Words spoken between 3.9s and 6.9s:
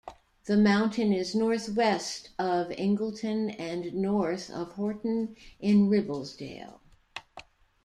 north of Horton-in-Ribblesdale.